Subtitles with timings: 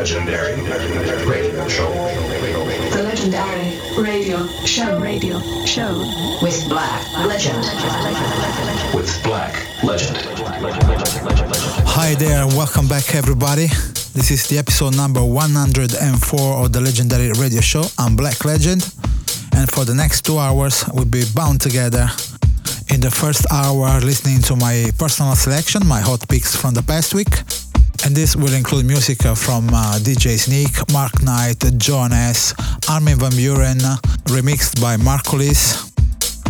[0.00, 1.92] is The legendary radio show.
[1.92, 5.92] the legendary radio show radio show
[6.40, 7.58] with Black Legend.
[8.94, 9.52] With Black
[9.84, 10.16] Legend.
[11.86, 13.66] Hi there, and welcome back, everybody.
[14.14, 17.84] This is the episode number 104 of the legendary radio show.
[17.98, 18.82] I'm Black Legend,
[19.52, 22.08] and for the next two hours, we'll be bound together.
[22.88, 27.12] In the first hour, listening to my personal selection, my hot picks from the past
[27.12, 27.28] week.
[28.04, 32.54] And this will include music from uh, DJ Sneak, Mark Knight, Johan S.,
[32.88, 33.80] Armin Van Buuren,
[34.24, 35.92] remixed by Marco Lys,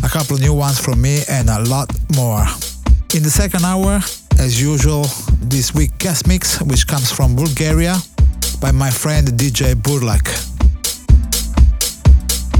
[0.04, 2.46] a couple new ones from me, and a lot more.
[3.14, 4.00] In the second hour,
[4.38, 5.06] as usual,
[5.40, 7.96] this week guest mix, which comes from Bulgaria
[8.60, 10.26] by my friend DJ Burlak.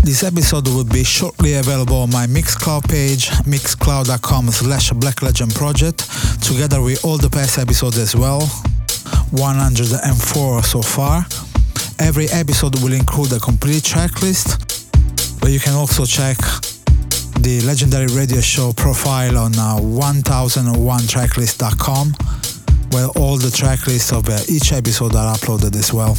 [0.02, 7.04] This episode will be shortly available on my Mixcloud page, mixcloud.com slash blacklegendproject, together with
[7.04, 8.40] all the past episodes as well,
[9.30, 11.24] 104 so far.
[11.98, 14.58] Every episode will include a complete tracklist,
[15.40, 16.36] but you can also check
[17.40, 22.14] the legendary radio show profile on uh, 1001tracklist.com
[22.90, 26.16] where all the tracklists of uh, each episode are uploaded as well.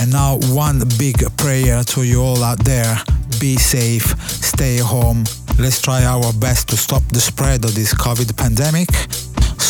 [0.00, 2.98] And now, one big prayer to you all out there
[3.40, 5.24] be safe, stay home.
[5.58, 8.88] Let's try our best to stop the spread of this COVID pandemic.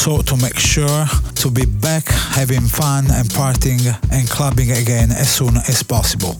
[0.07, 1.05] So, to make sure
[1.43, 6.37] to be back having fun and partying and clubbing again as soon as possible.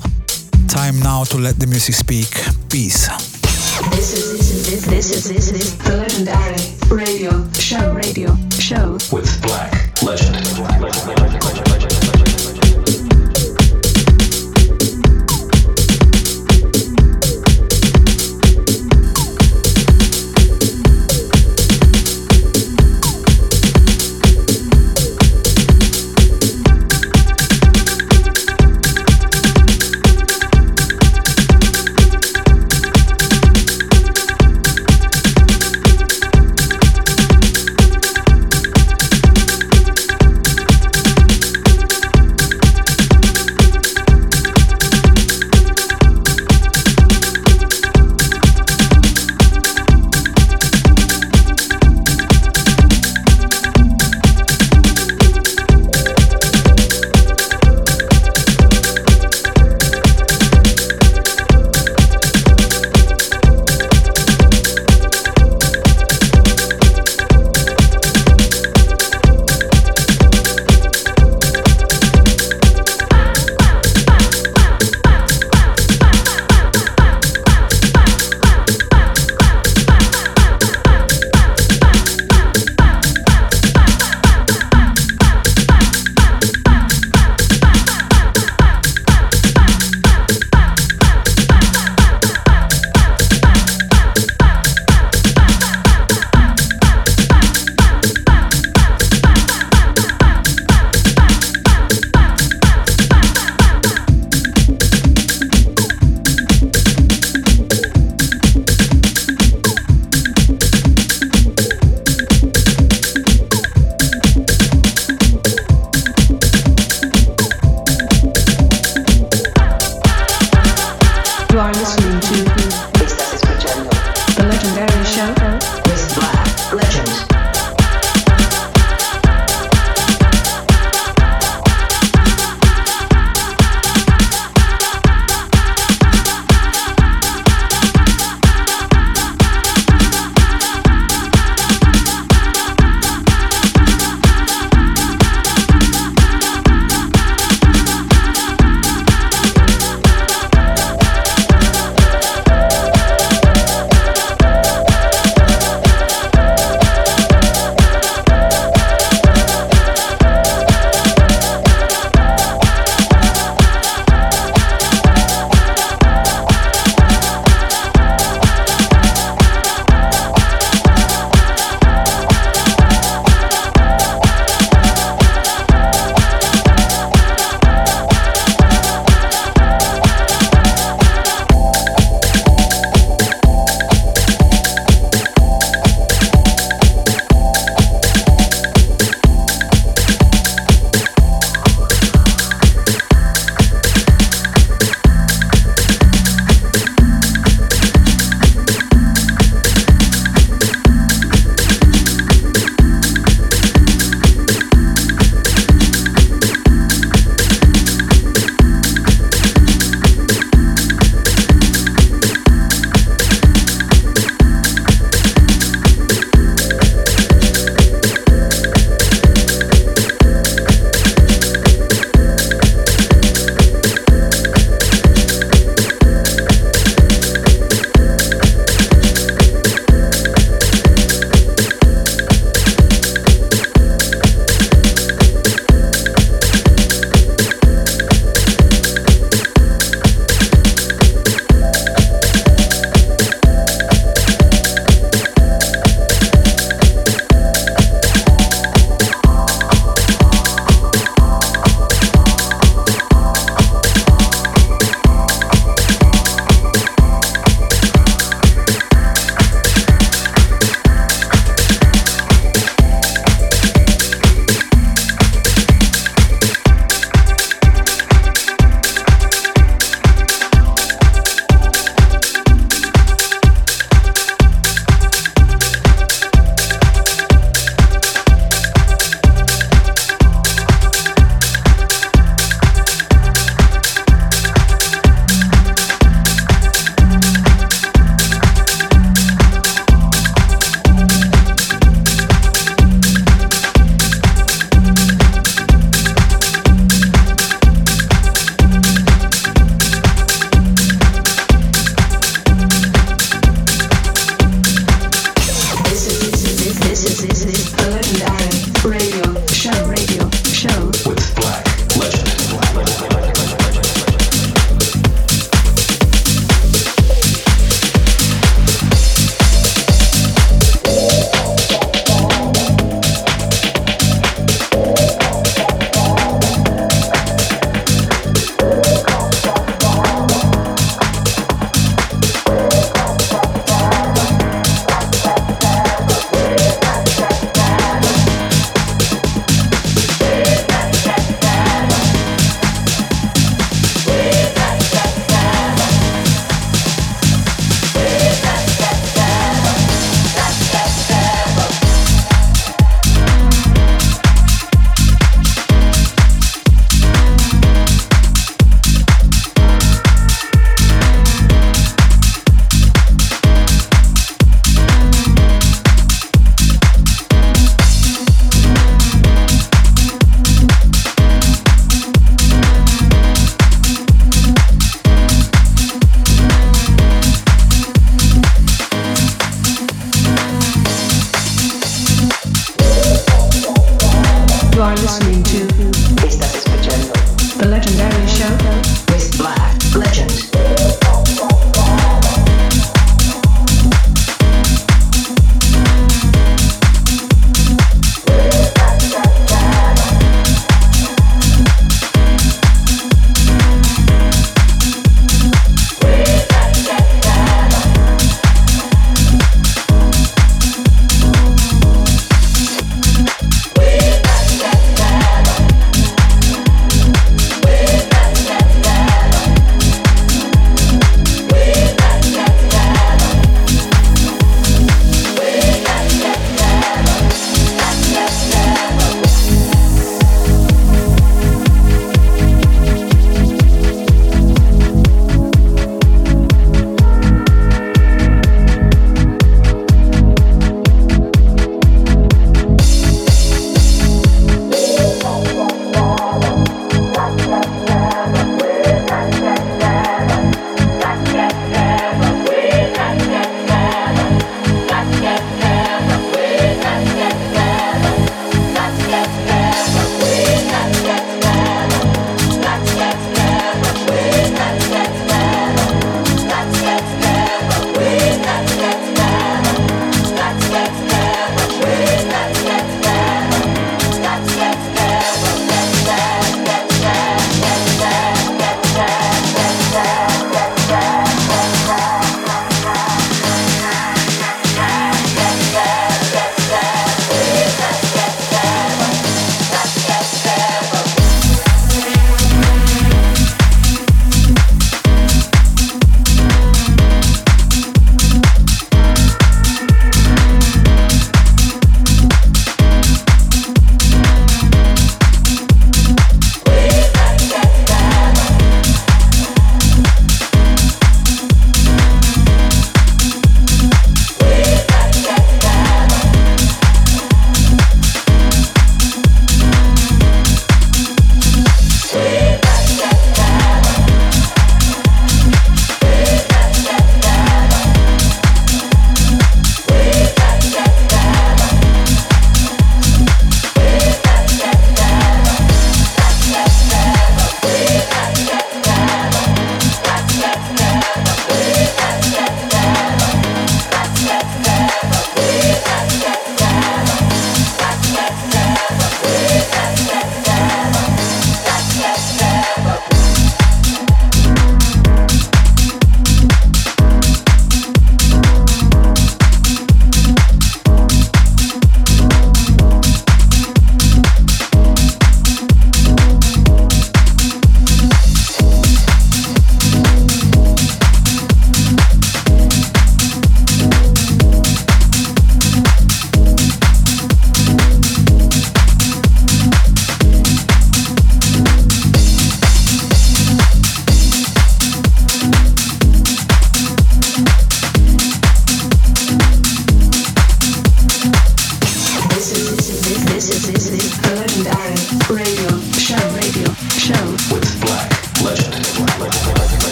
[0.69, 2.31] Time now to let the music speak.
[2.71, 3.09] Peace.
[3.91, 6.63] This is this is this this is this is the legendary
[6.95, 10.37] radio show radio show With Black Legend.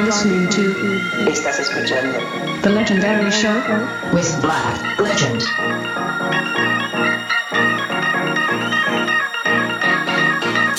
[0.00, 0.74] are listening to.
[1.30, 2.18] Estás escuchando.
[2.62, 3.54] The Legendary Show
[4.12, 5.42] with Black Legend.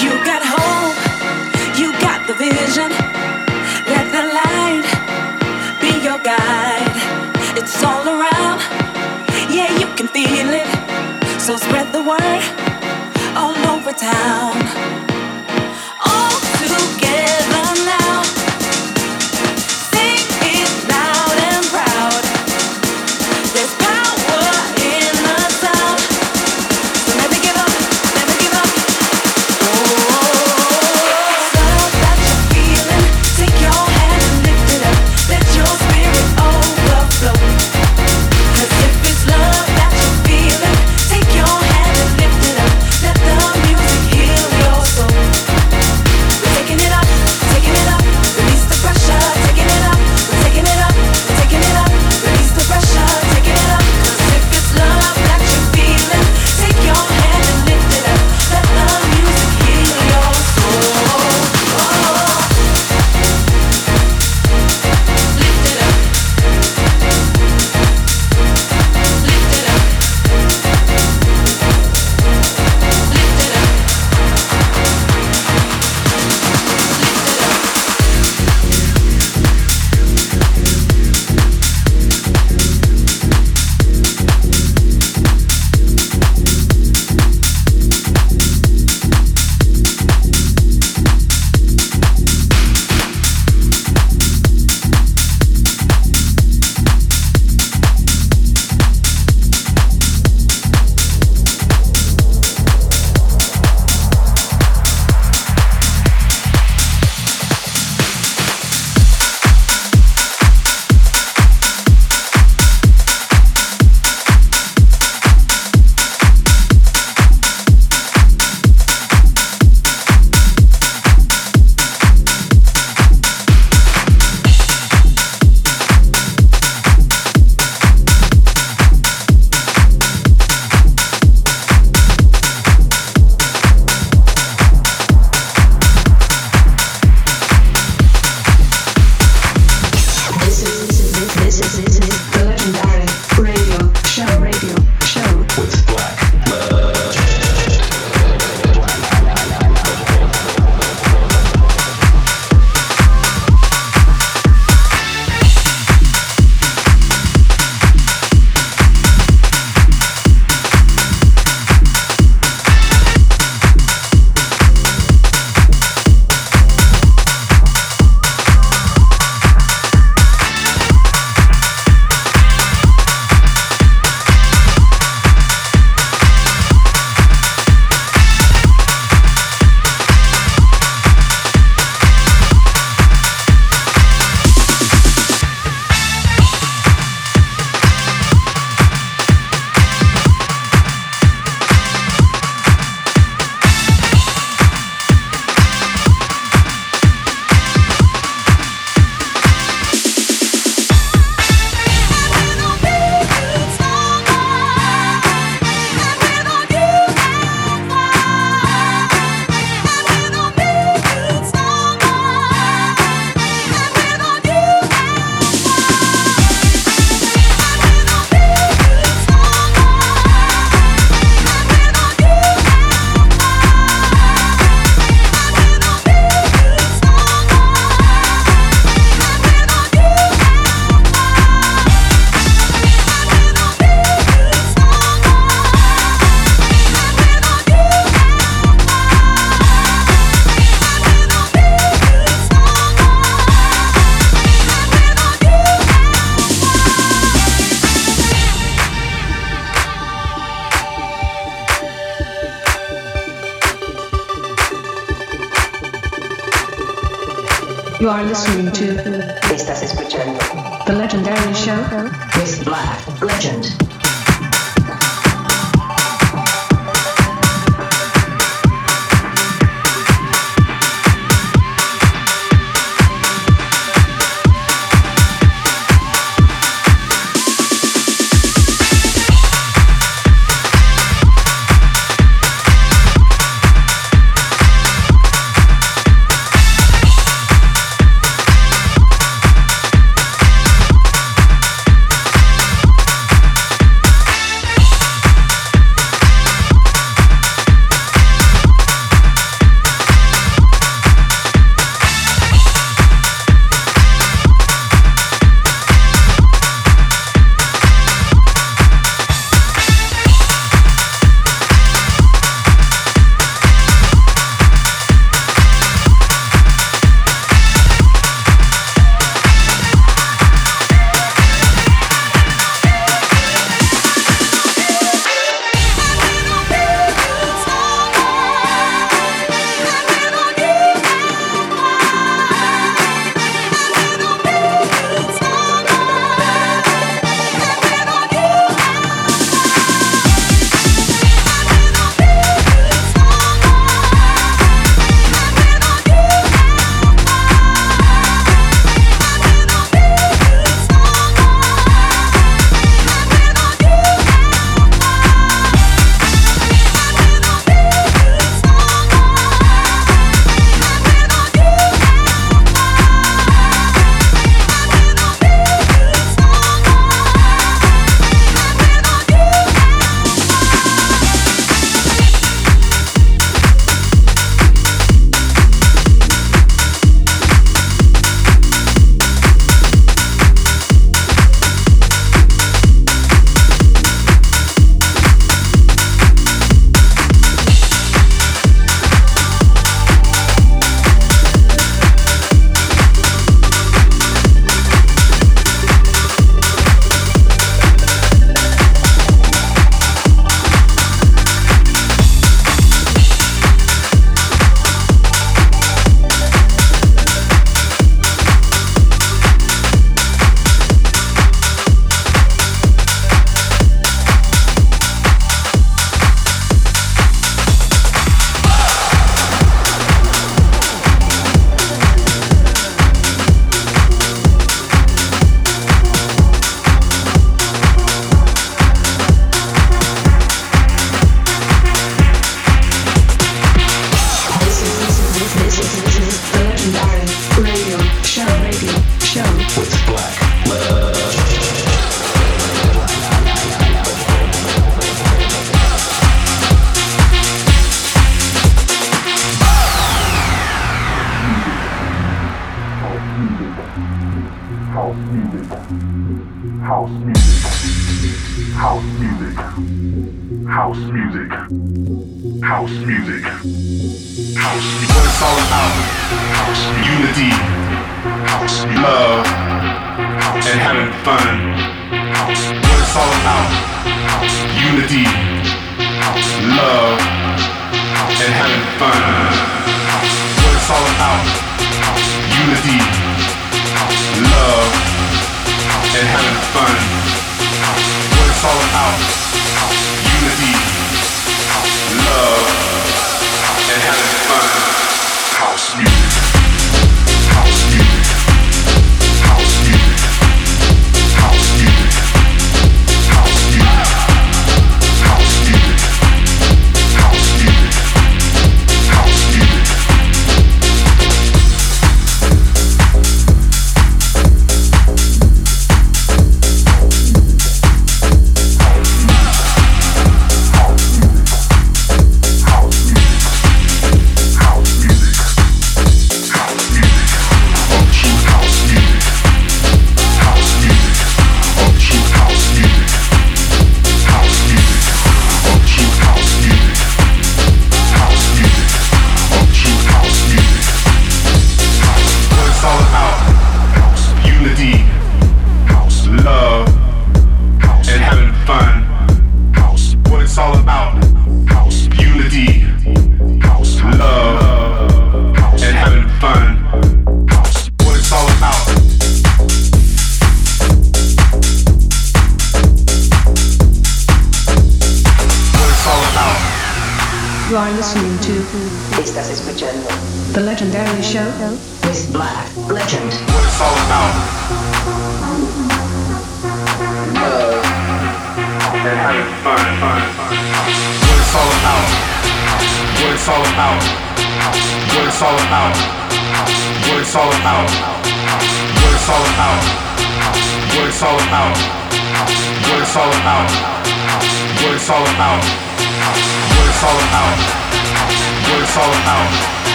[0.00, 0.96] You got hope,
[1.78, 2.90] you got the vision.
[3.92, 4.86] Let the light
[5.80, 6.96] be your guide.
[7.58, 8.60] It's all around,
[9.50, 10.68] yeah, you can feel it.
[11.40, 12.42] So spread the word
[13.36, 14.99] all over town.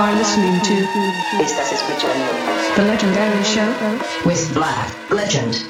[0.00, 0.74] are listening to.
[1.42, 2.32] Estás escuchando.
[2.74, 3.68] The Legendary Show
[4.24, 5.66] with Black Legend.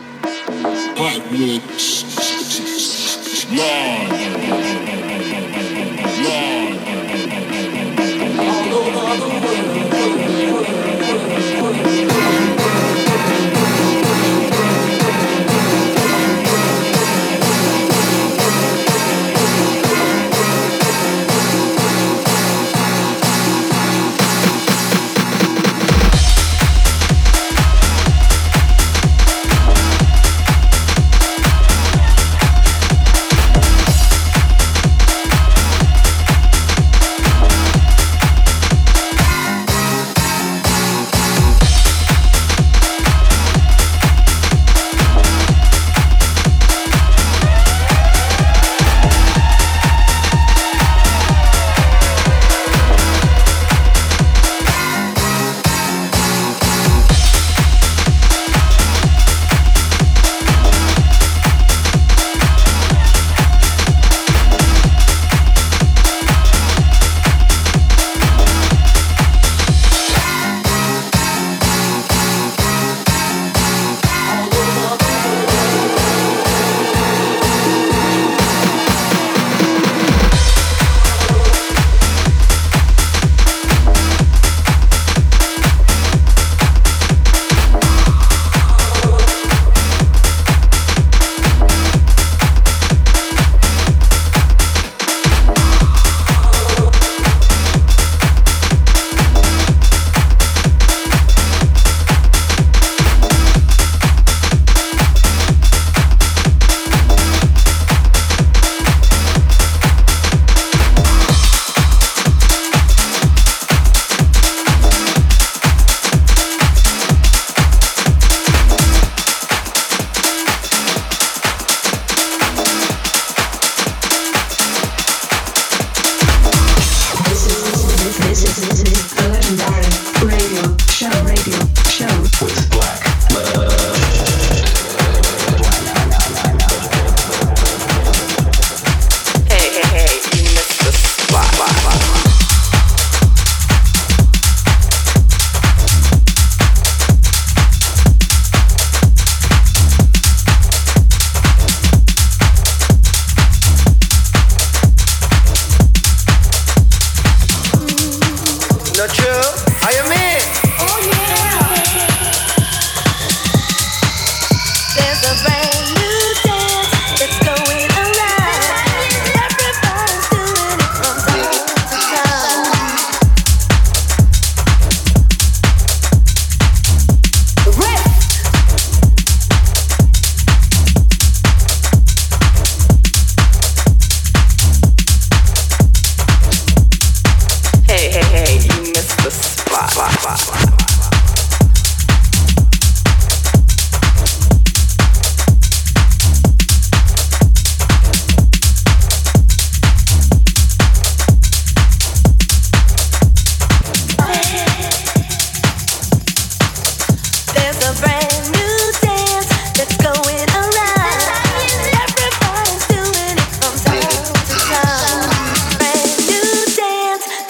[0.94, 1.80] Black Legend.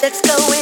[0.02, 0.59] Let's go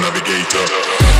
[0.00, 1.15] Navigator.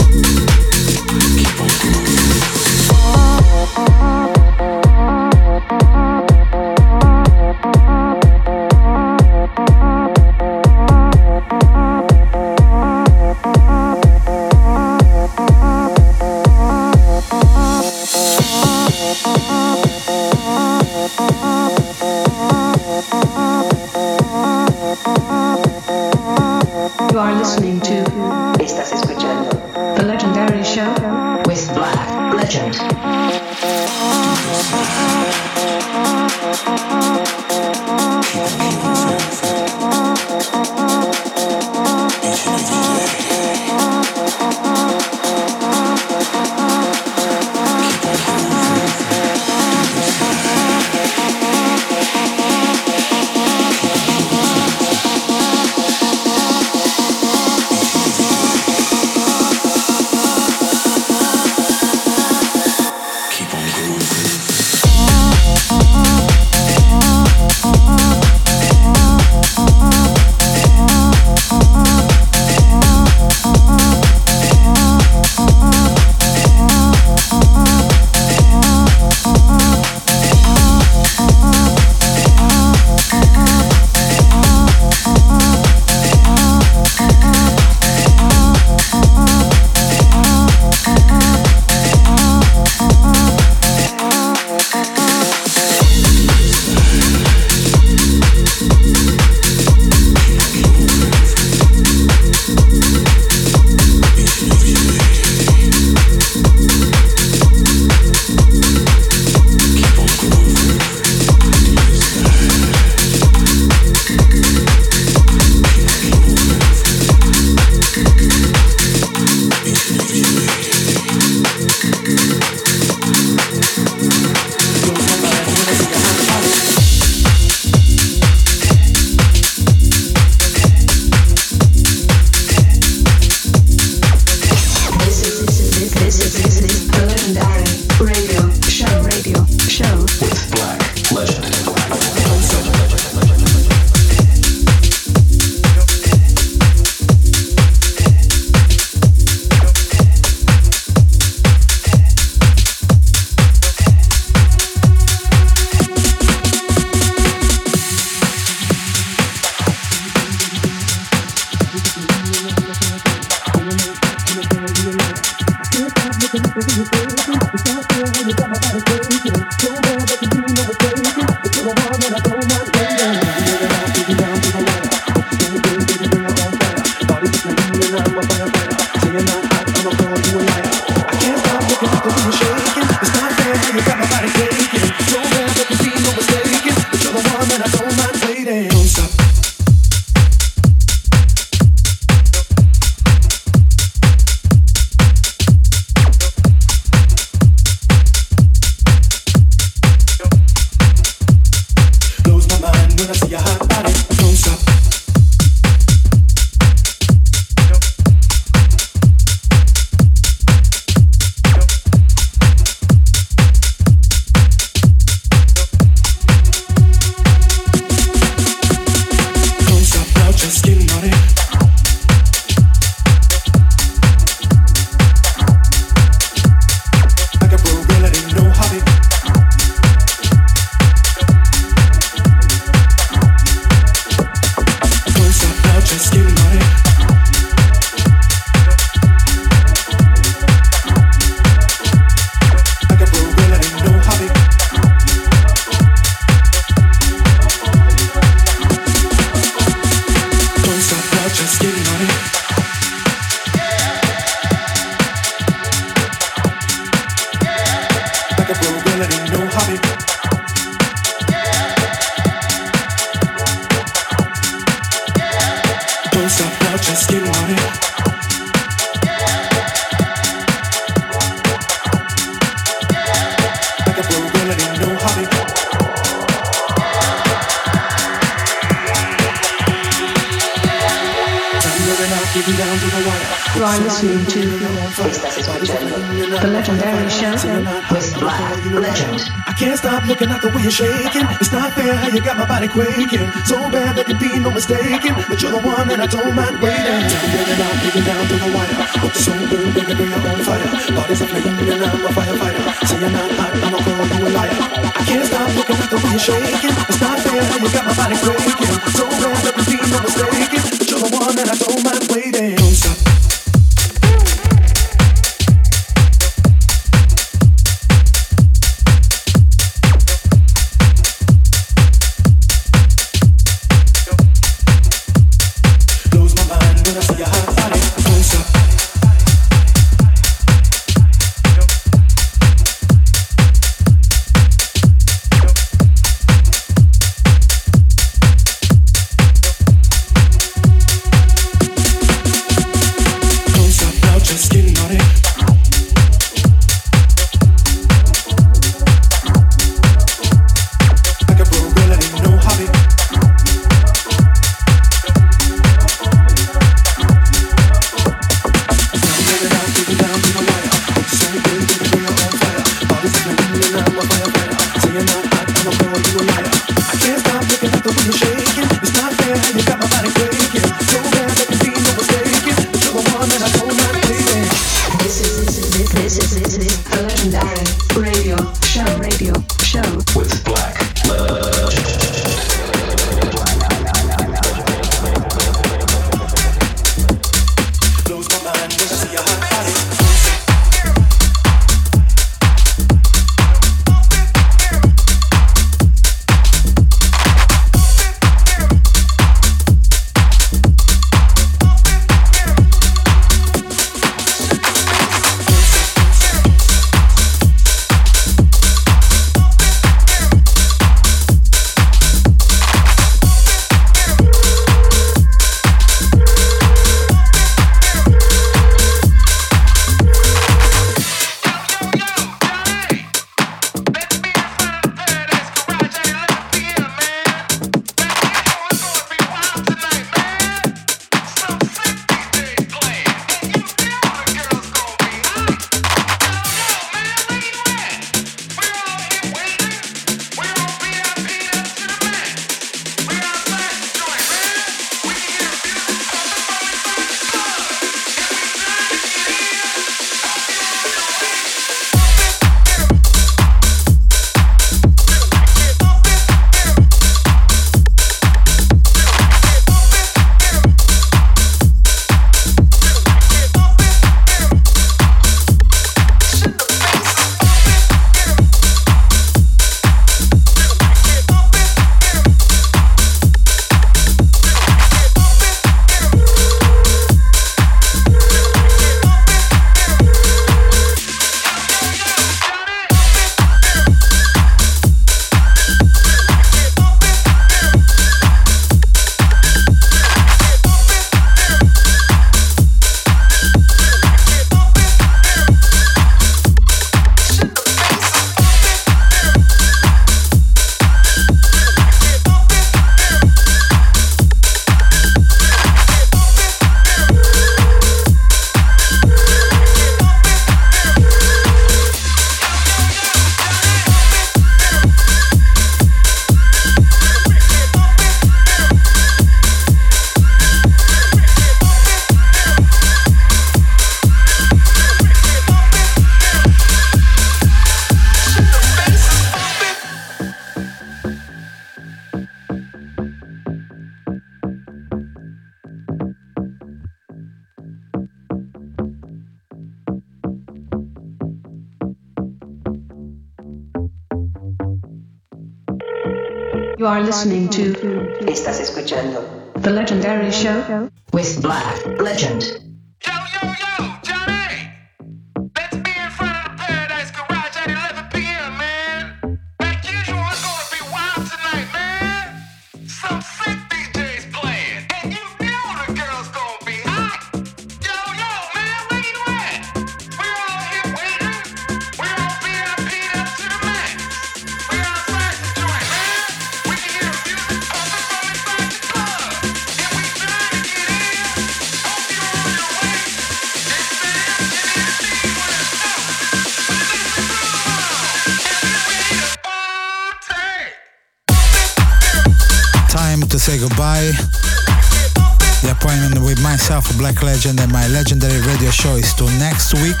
[599.20, 600.00] To next week.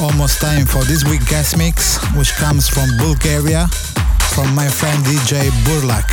[0.00, 3.68] Almost time for this week guest mix, which comes from Bulgaria,
[4.32, 6.08] from my friend DJ Burlak.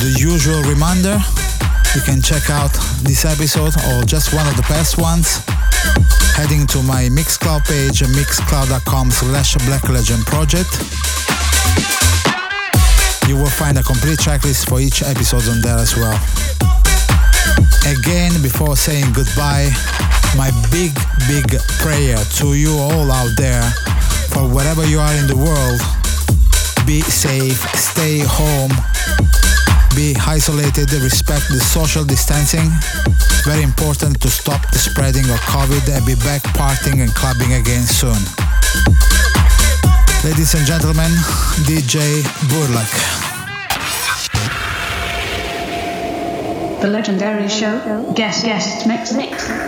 [0.00, 1.20] The usual reminder,
[1.94, 2.72] you can check out
[3.04, 5.44] this episode or just one of the past ones
[6.32, 10.72] heading to my Mixcloud page, mixcloud.com slash Black Legend Project.
[13.28, 16.18] You will find a complete checklist for each episode on there as well.
[17.86, 19.70] Again, before saying goodbye,
[20.36, 20.92] my big,
[21.26, 21.48] big
[21.80, 23.64] prayer to you all out there
[24.30, 25.80] for wherever you are in the world.
[26.86, 28.72] Be safe, stay home,
[29.96, 32.68] be isolated, respect the social distancing.
[33.44, 37.84] Very important to stop the spreading of COVID and be back partying and clubbing again
[37.84, 38.20] soon.
[40.24, 41.10] Ladies and gentlemen,
[41.64, 43.27] DJ Burlak.
[46.80, 49.67] The Legendary Show Guest Guest Mix Mix.